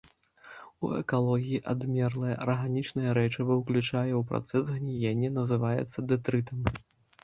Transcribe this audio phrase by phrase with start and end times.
[0.87, 6.71] У экалогіі адмерлае арганічнае рэчыва, уключанае ў працэс гніення, называецца дэтрытам.